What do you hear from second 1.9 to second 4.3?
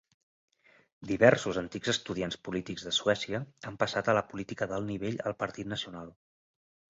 estudiants polítics de Suècia han passat a la